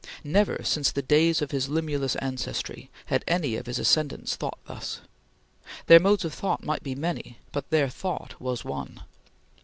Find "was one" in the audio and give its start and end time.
8.41-9.01